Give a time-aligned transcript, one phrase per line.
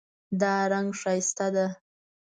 [0.41, 1.67] دا رنګ ښایسته ده